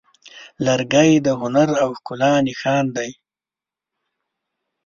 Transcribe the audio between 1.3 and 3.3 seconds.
هنر او ښکلا نښان دی.